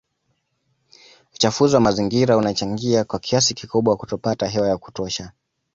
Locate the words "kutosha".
4.77-5.31